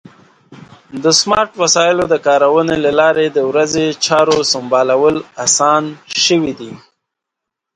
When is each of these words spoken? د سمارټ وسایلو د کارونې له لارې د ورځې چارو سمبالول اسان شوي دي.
د 1.03 1.05
سمارټ 1.19 1.51
وسایلو 1.63 2.03
د 2.09 2.15
کارونې 2.27 2.75
له 2.85 2.91
لارې 2.99 3.25
د 3.31 3.37
ورځې 3.49 3.85
چارو 4.05 4.37
سمبالول 4.53 5.15
اسان 5.45 5.83
شوي 6.23 6.53
دي. 6.59 6.71